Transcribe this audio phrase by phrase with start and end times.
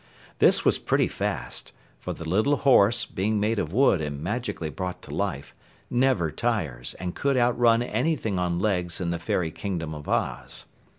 [0.39, 5.03] This was pretty fast, for the little horse, being made of wood and magically brought
[5.03, 5.53] to life,
[5.91, 10.65] never tires and could outrun anything on legs in the fairy Kingdom of Oz.